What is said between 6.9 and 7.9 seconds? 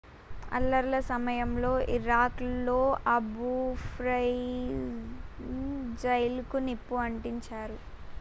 అంటించారు